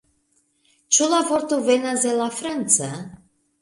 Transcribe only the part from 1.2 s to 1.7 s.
vorto